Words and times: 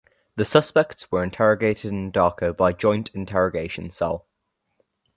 The 0.35 0.45
suspects 0.45 1.11
were 1.11 1.23
interrogated 1.23 1.91
in 1.91 2.11
Dhaka 2.11 2.57
by 2.57 2.73
Joint 2.73 3.09
Interrogation 3.13 3.91
Cell. 3.91 4.25